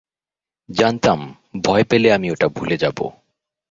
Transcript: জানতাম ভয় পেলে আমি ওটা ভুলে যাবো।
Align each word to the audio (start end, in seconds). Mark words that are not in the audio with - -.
জানতাম 0.69 1.19
ভয় 1.63 1.83
পেলে 1.83 2.09
আমি 2.13 2.27
ওটা 2.31 2.47
ভুলে 2.47 2.75
যাবো। 2.77 3.05